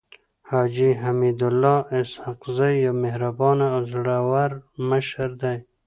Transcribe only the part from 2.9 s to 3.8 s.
مهربانه